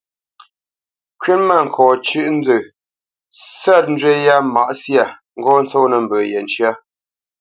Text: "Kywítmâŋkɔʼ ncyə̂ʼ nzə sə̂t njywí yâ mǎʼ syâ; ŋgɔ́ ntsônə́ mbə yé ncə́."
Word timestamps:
"Kywítmâŋkɔʼ 1.21 1.93
ncyə̂ʼ 2.05 2.29
nzə 2.37 2.55
sə̂t 3.61 3.85
njywí 3.93 4.13
yâ 4.25 4.35
mǎʼ 4.53 4.71
syâ; 4.81 5.03
ŋgɔ́ 5.39 5.57
ntsônə́ 5.63 5.99
mbə 6.05 6.17
yé 6.31 6.39
ncə́." 6.45 6.71